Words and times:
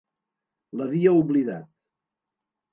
L'havia 0.79 1.13
oblidat. 1.19 1.71